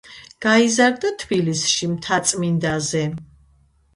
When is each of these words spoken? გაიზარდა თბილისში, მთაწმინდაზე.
გაიზარდა 0.45 1.09
თბილისში, 1.25 1.89
მთაწმინდაზე. 1.91 3.03